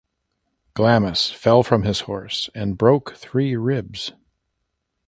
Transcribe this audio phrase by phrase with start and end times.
[0.73, 4.13] Glamis fell from his horse and broke three ribs.